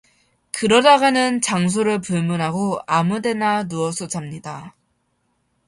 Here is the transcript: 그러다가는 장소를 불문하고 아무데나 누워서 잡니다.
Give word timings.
그러다가는 0.51 1.41
장소를 1.41 2.01
불문하고 2.01 2.79
아무데나 2.87 3.67
누워서 3.67 4.07
잡니다. 4.07 4.73